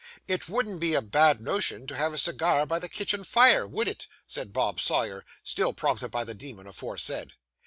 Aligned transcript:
'It 0.27 0.49
wouldn't 0.49 0.79
be 0.79 0.95
a 0.95 1.01
bad 1.03 1.39
notion 1.39 1.85
to 1.85 1.95
have 1.95 2.11
a 2.11 2.17
cigar 2.17 2.65
by 2.65 2.79
the 2.79 2.89
kitchen 2.89 3.23
fire, 3.23 3.67
would 3.67 3.87
it?' 3.87 4.07
said 4.25 4.51
Bob 4.51 4.79
Sawyer, 4.79 5.23
still 5.43 5.73
prompted 5.73 6.09
by 6.09 6.23
the 6.23 6.33
demon 6.33 6.65
aforesaid. 6.65 7.33